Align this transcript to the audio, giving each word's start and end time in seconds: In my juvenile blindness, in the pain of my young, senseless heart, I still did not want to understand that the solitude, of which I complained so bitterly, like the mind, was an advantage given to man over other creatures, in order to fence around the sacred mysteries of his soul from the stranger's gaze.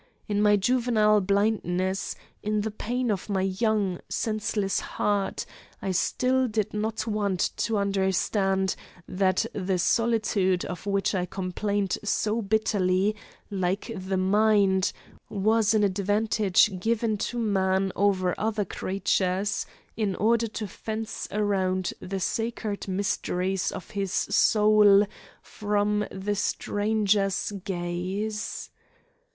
In 0.27 0.41
my 0.41 0.55
juvenile 0.55 1.21
blindness, 1.21 2.15
in 2.41 2.61
the 2.61 2.71
pain 2.71 3.11
of 3.11 3.29
my 3.29 3.43
young, 3.43 3.99
senseless 4.09 4.79
heart, 4.79 5.45
I 5.79 5.91
still 5.91 6.47
did 6.47 6.73
not 6.73 7.05
want 7.05 7.51
to 7.57 7.77
understand 7.77 8.75
that 9.07 9.45
the 9.53 9.77
solitude, 9.77 10.65
of 10.65 10.87
which 10.87 11.13
I 11.13 11.27
complained 11.27 11.99
so 12.03 12.41
bitterly, 12.41 13.15
like 13.51 13.91
the 13.95 14.17
mind, 14.17 14.91
was 15.29 15.75
an 15.75 15.83
advantage 15.83 16.79
given 16.79 17.15
to 17.29 17.37
man 17.37 17.91
over 17.95 18.33
other 18.39 18.65
creatures, 18.65 19.67
in 19.95 20.15
order 20.15 20.47
to 20.47 20.65
fence 20.67 21.27
around 21.31 21.93
the 21.99 22.19
sacred 22.19 22.87
mysteries 22.87 23.71
of 23.71 23.91
his 23.91 24.11
soul 24.11 25.05
from 25.43 26.07
the 26.09 26.33
stranger's 26.33 27.51
gaze. 27.63 28.71